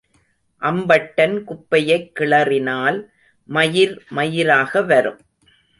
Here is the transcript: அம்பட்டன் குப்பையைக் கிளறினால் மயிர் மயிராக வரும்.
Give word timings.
அம்பட்டன் 0.61 1.43
குப்பையைக் 1.43 2.11
கிளறினால் 2.19 3.07
மயிர் 3.49 4.03
மயிராக 4.09 4.81
வரும். 4.81 5.19